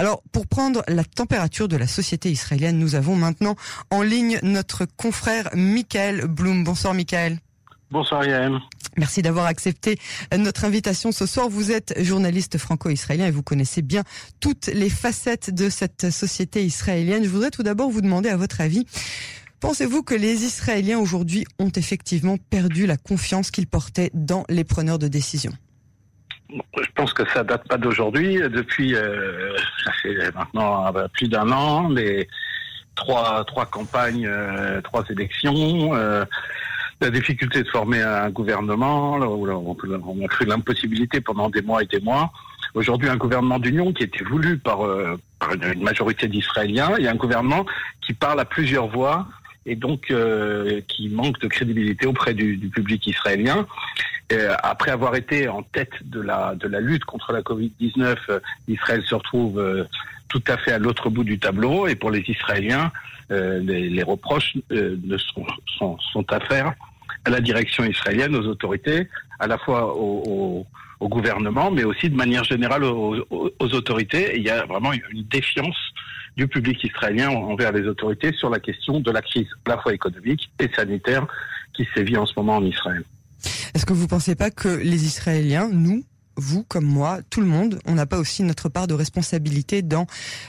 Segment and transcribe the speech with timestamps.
[0.00, 3.54] Alors, pour prendre la température de la société israélienne, nous avons maintenant
[3.90, 6.64] en ligne notre confrère Michael Blum.
[6.64, 7.38] Bonsoir Michael.
[7.90, 8.58] Bonsoir Yael.
[8.96, 9.98] Merci d'avoir accepté
[10.34, 11.50] notre invitation ce soir.
[11.50, 14.02] Vous êtes journaliste franco-israélien et vous connaissez bien
[14.40, 17.22] toutes les facettes de cette société israélienne.
[17.22, 18.86] Je voudrais tout d'abord vous demander à votre avis,
[19.60, 24.98] pensez-vous que les Israéliens aujourd'hui ont effectivement perdu la confiance qu'ils portaient dans les preneurs
[24.98, 25.52] de décision?
[26.80, 28.36] Je pense que ça date pas d'aujourd'hui.
[28.36, 32.28] Depuis, euh, ça fait maintenant euh, plus d'un an, les
[32.96, 36.24] trois trois campagnes, euh, trois élections, euh,
[37.00, 41.86] la difficulté de former un gouvernement, où on a cru l'impossibilité pendant des mois et
[41.86, 42.32] des mois.
[42.74, 45.16] Aujourd'hui, un gouvernement d'union qui était voulu par, euh,
[45.74, 47.64] une majorité d'Israéliens et un gouvernement
[48.02, 49.26] qui parle à plusieurs voix
[49.66, 50.12] et donc
[50.88, 53.66] qui manque de crédibilité auprès du, du public israélien.
[54.32, 59.14] Euh, après avoir été en tête de la, lutte contre la Covid-19, euh, Israël se
[59.16, 59.84] retrouve euh,
[60.28, 61.88] tout à fait à l'autre bout du tableau.
[61.88, 62.92] Et pour les Israéliens,
[63.30, 65.46] les, les, reproches ne sont,
[66.30, 66.74] à faire
[67.24, 70.66] à la direction israélienne, aux autorités, à la fois au
[71.00, 74.34] gouvernement, mais aussi de manière générale aux, aux, autorités.
[74.34, 75.78] Et il y a vraiment une défiance
[76.36, 79.94] du public israélien envers les autorités sur la question de la crise à la fois
[79.94, 81.24] économique et sanitaire
[81.72, 83.04] qui sévit en ce moment en Israël.
[83.74, 86.04] Est-ce que vous ne pensez pas que les Israéliens, nous,
[86.40, 90.06] vous comme moi, tout le monde, on n'a pas aussi notre part de responsabilité dans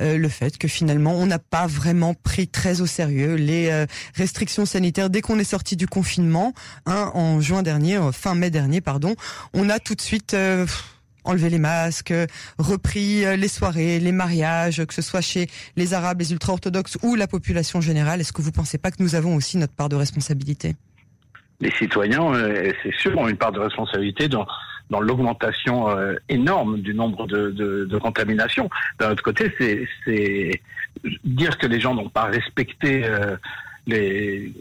[0.00, 3.86] euh, le fait que finalement on n'a pas vraiment pris très au sérieux les euh,
[4.14, 6.54] restrictions sanitaires dès qu'on est sorti du confinement,
[6.86, 9.14] hein, en juin dernier, euh, fin mai dernier, pardon,
[9.52, 10.36] on a tout de suite
[11.24, 12.12] enlevé les masques,
[12.58, 17.26] repris les soirées, les mariages, que ce soit chez les Arabes, les ultra-orthodoxes ou la
[17.26, 18.20] population générale.
[18.20, 20.76] Est-ce que vous pensez pas que nous avons aussi notre part de responsabilité?
[21.64, 24.46] Les citoyens, euh, c'est sûr, ont une part de responsabilité dans,
[24.90, 28.68] dans l'augmentation euh, énorme du nombre de, de, de contaminations.
[28.98, 30.60] D'un autre côté, c'est
[31.24, 33.36] dire que les gens n'ont pas respecté euh,
[33.86, 34.52] les,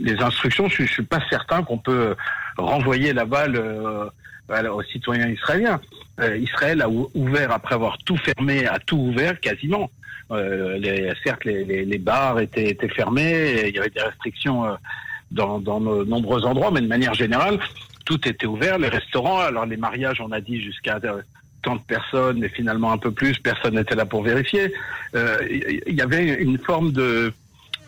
[0.00, 0.68] les instructions.
[0.68, 2.16] Je, je suis pas certain qu'on peut
[2.56, 3.62] renvoyer la balle
[4.70, 5.80] aux citoyens israéliens.
[6.38, 9.90] Israël a ouvert après avoir tout fermé, a tout ouvert quasiment.
[10.30, 14.64] Euh, les, certes, les, les, les, bars étaient, étaient fermés, il y avait des restrictions
[15.30, 17.58] dans, de nombreux endroits, mais de manière générale,
[18.04, 18.78] tout était ouvert.
[18.78, 21.00] Les restaurants, alors les mariages, on a dit jusqu'à
[21.62, 24.72] tant de personnes, et finalement un peu plus, personne n'était là pour vérifier.
[25.12, 27.32] Il euh, y avait une forme de,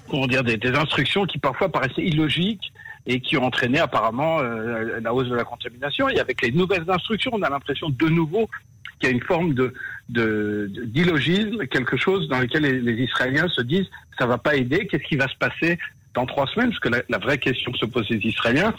[0.09, 2.72] comment dire, des, instructions qui parfois paraissaient illogiques
[3.06, 6.09] et qui ont entraîné apparemment euh, la hausse de la contamination.
[6.09, 8.50] Et avec les nouvelles instructions, on a l'impression de nouveau
[8.99, 9.55] qu'il y a une forme
[10.09, 13.88] d'illogisme, quelque chose dans lequel les, Israéliens se disent
[14.19, 15.78] ça va pas aider, qu'est-ce qui va se passer
[16.19, 18.75] dans trois semaines, parce que la, vraie question que se posent les Israéliens,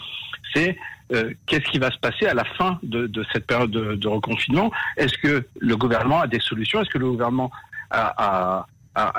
[0.54, 0.76] c'est
[1.12, 4.70] euh, qu'est-ce qui va se passer à la fin de, cette période de, reconfinement?
[4.98, 6.82] Est-ce que le gouvernement a des solutions?
[6.82, 7.50] Est-ce que le gouvernement
[7.90, 8.66] a,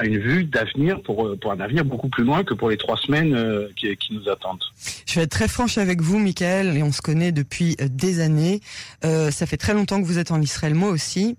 [0.04, 3.34] une vue d'avenir pour, pour un avenir beaucoup plus loin que pour les trois semaines
[3.34, 4.64] euh, qui, nous attendent?
[5.08, 8.20] Je vais être très franche avec vous, Michael, et on se connaît depuis euh, des
[8.20, 8.60] années.
[9.04, 11.36] Euh, ça fait très longtemps que vous êtes en Israël, moi aussi.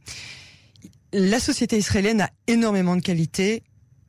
[1.13, 3.63] La société israélienne a énormément de qualités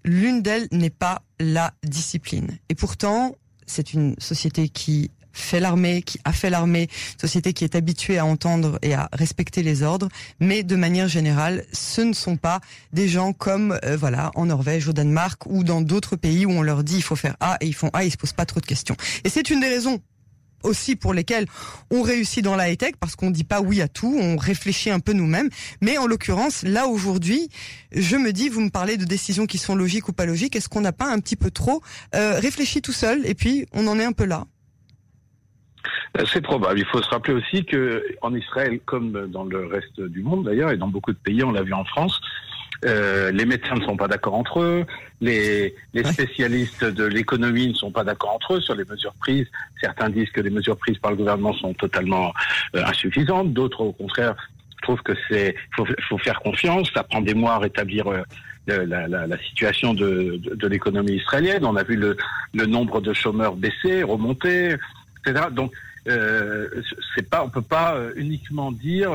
[0.05, 2.57] L'une d'elles n'est pas la discipline.
[2.69, 6.89] Et pourtant, c'est une société qui fait l'armée, qui a fait l'armée,
[7.19, 10.07] société qui est habituée à entendre et à respecter les ordres,
[10.39, 12.61] mais de manière générale, ce ne sont pas
[12.93, 16.61] des gens comme euh, voilà en Norvège, au Danemark ou dans d'autres pays où on
[16.61, 18.59] leur dit il faut faire A et ils font A, ils se posent pas trop
[18.59, 18.95] de questions.
[19.23, 19.99] Et c'est une des raisons
[20.63, 21.45] aussi pour lesquels
[21.91, 24.99] on réussit dans la high-tech parce qu'on dit pas oui à tout, on réfléchit un
[24.99, 25.49] peu nous-mêmes.
[25.81, 27.49] Mais en l'occurrence, là aujourd'hui,
[27.91, 30.69] je me dis, vous me parlez de décisions qui sont logiques ou pas logiques, est-ce
[30.69, 31.81] qu'on n'a pas un petit peu trop
[32.15, 34.45] euh, réfléchi tout seul et puis on en est un peu là?
[36.17, 36.79] Euh, c'est probable.
[36.79, 40.71] Il faut se rappeler aussi que en Israël, comme dans le reste du monde d'ailleurs,
[40.71, 42.21] et dans beaucoup de pays, on l'a vu en France,
[42.85, 44.85] euh, les médecins ne sont pas d'accord entre eux,
[45.21, 49.47] les, les spécialistes de l'économie ne sont pas d'accord entre eux sur les mesures prises.
[49.81, 52.33] Certains disent que les mesures prises par le gouvernement sont totalement
[52.75, 54.35] euh, insuffisantes, d'autres au contraire
[54.81, 56.91] trouvent que c'est faut, faut faire confiance.
[56.93, 58.21] Ça prend des mois à rétablir euh,
[58.67, 61.65] la, la, la, situation de, de, de l'économie israélienne.
[61.65, 62.17] On a vu le,
[62.53, 64.75] le nombre de chômeurs baisser, remonter,
[65.25, 65.45] etc.
[65.51, 65.71] Donc
[66.09, 66.67] euh,
[67.15, 69.11] c'est pas, on peut pas uniquement dire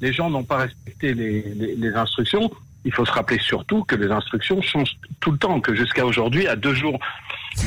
[0.00, 2.50] les gens n'ont pas respecté les, les, les instructions
[2.84, 6.46] il faut se rappeler surtout que les instructions changent tout le temps, que jusqu'à aujourd'hui,
[6.46, 6.98] à deux jours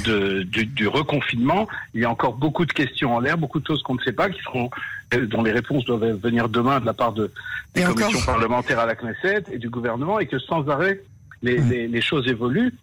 [0.06, 3.68] de, du, du, reconfinement, il y a encore beaucoup de questions en l'air, beaucoup de
[3.68, 4.70] choses qu'on ne sait pas, qui seront,
[5.14, 7.32] euh, dont les réponses doivent venir demain de la part de,
[7.76, 8.26] des et commissions encore...
[8.26, 11.02] parlementaires à la Knesset et du gouvernement, et que sans arrêt,
[11.44, 11.70] les, mmh.
[11.70, 12.74] les, les choses évoluent.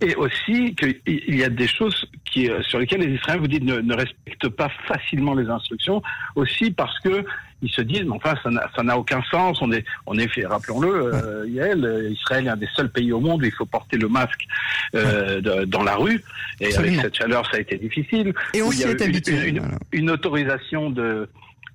[0.00, 3.64] Et aussi qu'il y a des choses qui, euh, sur lesquelles les Israéliens, vous dites,
[3.64, 6.02] ne, ne, respectent pas facilement les instructions,
[6.36, 7.24] aussi parce que
[7.62, 8.34] ils se disent, mais enfin,
[8.76, 9.60] ça n'a aucun sens.
[9.60, 13.20] On est, on est fait, rappelons-le, euh, Yael, Israël est un des seuls pays au
[13.20, 14.46] monde où il faut porter le masque
[14.94, 16.22] euh, dans la rue.
[16.60, 18.32] Et avec cette chaleur, ça a été difficile.
[18.54, 19.48] Et on s'y est habitué.
[19.48, 19.62] Une,
[19.92, 21.28] une, autorisation de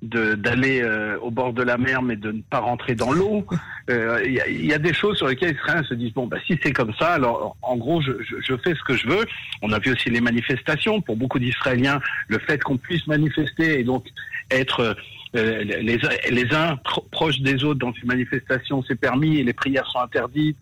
[0.04, 3.46] d'aller euh, au bord de la mer mais de ne pas rentrer dans l'eau.
[3.88, 6.38] Il euh, y, y, a des choses sur lesquelles les Israéliens se disent bon bah
[6.46, 9.26] si c'est comme ça alors en gros je, je, je, fais ce que je veux.
[9.62, 13.84] On a vu aussi les manifestations pour beaucoup d'Israéliens le fait qu'on puisse manifester et
[13.84, 14.06] donc
[14.52, 14.96] être
[15.36, 15.98] euh, les,
[16.30, 16.78] les uns
[17.12, 20.58] proches des autres dans une manifestation c'est permis et les prières sont interdites.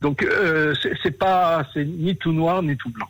[0.00, 3.08] Donc euh, c'est pas c'est ni tout noir ni tout blanc.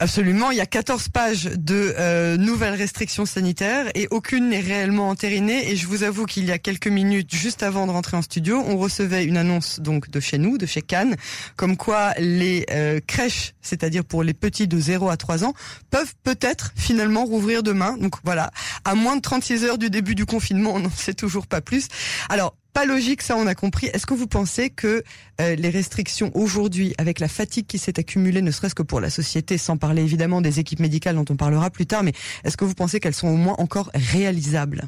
[0.00, 5.08] Absolument, il y a 14 pages de euh, nouvelles restrictions sanitaires et aucune n'est réellement
[5.08, 5.72] entérinée.
[5.72, 8.62] Et je vous avoue qu'il y a quelques minutes, juste avant de rentrer en studio,
[8.64, 11.16] on recevait une annonce donc de chez nous, de chez Cannes,
[11.56, 15.54] comme quoi les euh, crèches, c'est-à-dire pour les petits de 0 à 3 ans,
[15.90, 17.96] peuvent peut-être finalement rouvrir demain.
[17.98, 18.52] Donc voilà,
[18.84, 21.88] à moins de 36 heures du début du confinement, on n'en sait toujours pas plus.
[22.28, 23.86] Alors pas logique, ça on a compris.
[23.86, 25.02] Est-ce que vous pensez que
[25.40, 29.10] euh, les restrictions aujourd'hui, avec la fatigue qui s'est accumulée, ne serait-ce que pour la
[29.10, 32.12] société, sans parler évidemment des équipes médicales dont on parlera plus tard, mais
[32.44, 34.82] est-ce que vous pensez qu'elles sont au moins encore réalisables?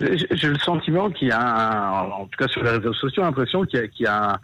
[0.00, 3.80] J'ai le sentiment qu'il y a, en tout cas sur les réseaux sociaux, l'impression qu'il
[3.80, 4.38] y a,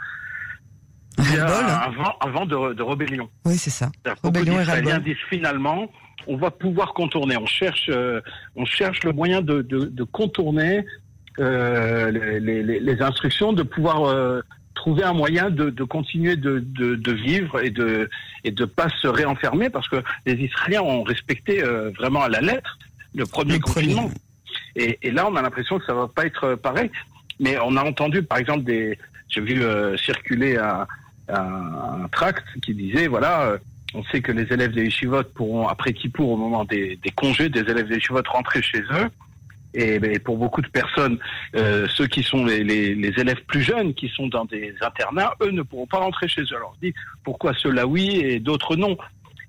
[1.18, 1.86] il y a
[2.20, 3.28] un, vent, de, rébellion.
[3.44, 3.92] Oui, c'est ça.
[4.24, 5.88] Rébellion et disent finalement,
[6.26, 7.36] on va pouvoir contourner.
[7.36, 8.20] On cherche, euh,
[8.56, 10.84] on cherche le moyen de, de contourner
[11.40, 14.40] euh, les, les, les, instructions, de pouvoir euh,
[14.74, 18.08] trouver un moyen de, de continuer de, de, de, vivre et de
[18.44, 22.40] et de pas se réenfermer parce que les Israéliens ont respecté euh, vraiment à la
[22.40, 22.78] lettre
[23.16, 24.10] le premier confinement.
[24.76, 26.90] Et, et, là, on a l'impression que ça va pas être pareil.
[27.40, 28.96] Mais on a entendu, par exemple, des,
[29.28, 29.60] j'ai vu
[29.96, 30.86] circuler un,
[31.28, 33.56] un, tract qui disait, voilà,
[33.94, 37.48] on sait que les élèves des yeshivot pourront, après Kippour, au moment des, des congés,
[37.48, 39.08] des élèves des yeshivot rentrer chez eux.
[39.74, 41.18] Et pour beaucoup de personnes,
[41.56, 45.62] euh, ceux qui sont les, élèves plus jeunes, qui sont dans des internats, eux ne
[45.62, 46.56] pourront pas rentrer chez eux.
[46.56, 46.94] Alors on dit
[47.24, 48.96] pourquoi ceux-là oui et d'autres non.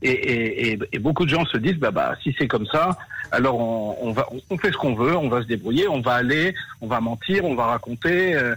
[0.02, 2.98] Et, beaucoup de gens se disent bah bah si c'est comme ça,
[3.32, 6.54] alors on, va on fait ce qu'on veut, on va se débrouiller, on va aller,
[6.82, 8.34] on va mentir, on va raconter.
[8.36, 8.56] Euh,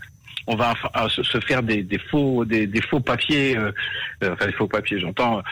[0.51, 0.73] on va
[1.09, 3.71] se faire des, faux des, faux papiers, euh
[4.23, 5.43] enfin des faux papiers, j'entends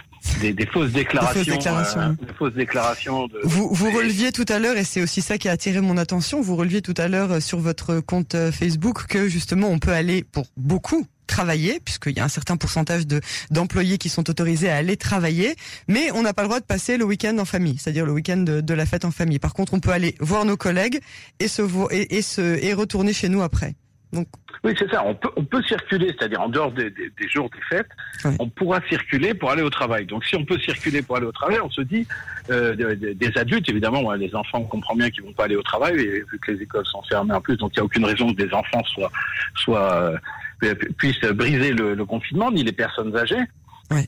[0.41, 2.01] des, des, fausses déclarations, des fausses déclarations.
[2.01, 5.39] Euh, des fausses déclarations de, vous, vous releviez tout à l'heure, et c'est aussi ça
[5.39, 8.53] qui a attiré mon attention, vous releviez tout à l'heure euh, sur votre compte euh,
[8.53, 13.07] Facebook que justement on peut aller pour beaucoup travailler, puisqu'il y a un certain pourcentage
[13.07, 13.21] de
[13.51, 15.57] d'employés qui sont autorisés à aller travailler,
[15.89, 18.39] mais on n'a pas le droit de passer le week-end en famille, c'est-à-dire le week-end
[18.39, 19.39] de, de, la fête en famille.
[19.39, 21.01] Par contre, on peut aller voir nos collègues
[21.41, 23.75] et se et, et se et retourner chez nous après.
[24.13, 24.29] Donc
[24.65, 25.05] oui, c'est ça.
[25.05, 27.91] On peut, on peut circuler, c'est-à-dire en dehors des, des, des jours des fêtes,
[28.39, 30.07] on pourra circuler pour aller au travail.
[30.07, 32.07] Donc, si on peut circuler pour aller au travail, on se dit
[32.51, 35.63] euh, des, des, adultes, évidemment, les enfants, on comprend bien qu'ils vont pas aller au
[35.63, 38.05] travail, et, vu que les écoles sont fermées en plus, donc il n'y a aucune
[38.05, 39.13] raison que des enfants soient,
[39.55, 40.19] soient
[40.63, 43.45] euh, puissent briser le, le confinement, ni les personnes âgées.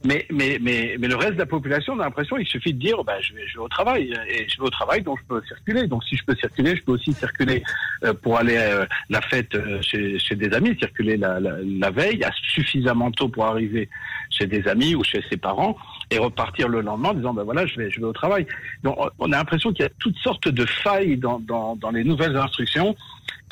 [0.04, 2.80] Mais, mais, mais, mais le reste de la population, on a l'impression il suffit de
[2.80, 4.12] dire bah, je, vais, je vais au travail.
[4.28, 5.86] Et je vais au travail, donc je peux circuler.
[5.86, 7.62] Donc si je peux circuler, je peux aussi circuler
[8.04, 11.90] euh, pour aller euh, la fête euh, chez, chez des amis, circuler la, la, la
[11.90, 13.88] veille, à suffisamment tôt pour arriver
[14.30, 15.76] chez des amis ou chez ses parents
[16.10, 18.46] et repartir le lendemain en disant ben voilà je vais je vais au travail.
[18.82, 22.04] Donc on a l'impression qu'il y a toutes sortes de failles dans, dans, dans les
[22.04, 22.96] nouvelles instructions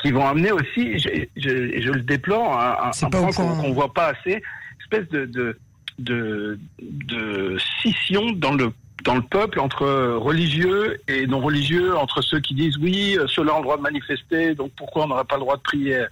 [0.01, 4.07] qui vont amener aussi, je, je, je le déplore, un, un point qu'on voit pas
[4.07, 4.43] assez,
[4.79, 5.57] espèce de, de
[5.99, 8.71] de, de scission dans le
[9.03, 9.85] dans le peuple entre
[10.15, 14.53] religieux et non religieux, entre ceux qui disent oui, ceux-là ont le droit de manifester,
[14.53, 16.05] donc pourquoi on n'aurait pas le droit de prier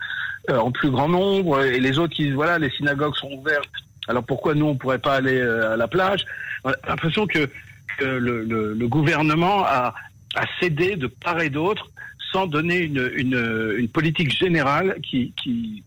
[0.50, 3.70] euh, en plus grand nombre, et les autres qui disent voilà, les synagogues sont ouvertes,
[4.08, 6.26] alors pourquoi nous on pourrait pas aller euh, à la plage?
[6.64, 7.50] On a l'impression que,
[7.98, 9.94] que le, le, le, gouvernement a,
[10.36, 11.90] a cédé de part et d'autre
[12.32, 15.84] sans donner une, une, une politique générale qui, qui,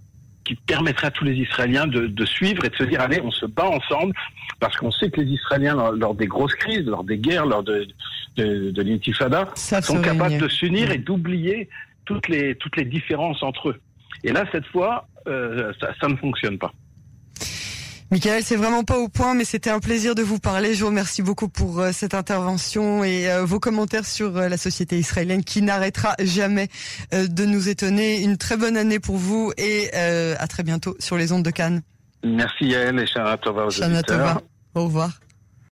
[0.48, 3.30] qui permettrait à tous les Israéliens de, de, suivre et de se dire allez, on
[3.30, 4.14] se bat ensemble
[4.60, 7.86] parce qu'on sait que les Israéliens, lors, des grosses crises, lors des guerres, lors de,
[8.36, 11.68] de, de l'intifada, sont capables de s'unir et d'oublier
[12.06, 13.80] toutes les, toutes les différences entre eux.
[14.24, 16.72] Et là, cette fois, euh, ça, ça ne fonctionne pas.
[18.10, 20.72] Michael, c'est vraiment pas au point, mais c'était un plaisir de vous parler.
[20.72, 24.56] Je vous remercie beaucoup pour euh, cette intervention et euh, vos commentaires sur euh, la
[24.56, 26.68] société israélienne qui n'arrêtera jamais
[27.12, 28.22] de nous étonner.
[28.22, 31.82] Une très bonne année pour vous et à très bientôt sur les ondes de Cannes.
[32.24, 34.40] Merci Yael et Shana Tova aux Shana Tova.
[34.74, 35.20] Au revoir.